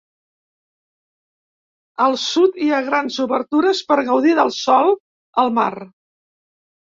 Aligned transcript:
Al 2.05 2.15
sud 2.21 2.57
hi 2.67 2.71
ha 2.71 2.79
grans 2.87 3.19
obertures 3.25 3.83
per 3.91 3.97
gaudir 4.09 4.33
del 4.39 4.51
sol, 4.61 4.89
el 5.45 5.53
mar. 5.59 5.71